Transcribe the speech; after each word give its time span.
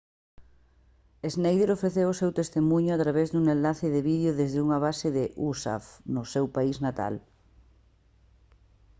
schneider 1.31 1.69
ofreceu 1.73 2.07
o 2.09 2.17
seu 2.21 2.31
testemuño 2.39 2.91
a 2.93 3.01
través 3.03 3.27
dun 3.29 3.45
enlace 3.55 3.87
de 3.95 4.01
vídeo 4.09 4.31
desde 4.41 4.59
unha 4.65 4.79
base 4.85 5.07
da 5.15 5.25
usaf 5.51 5.83
no 6.17 6.23
seu 6.33 6.45
país 6.55 6.77
natal 6.87 7.13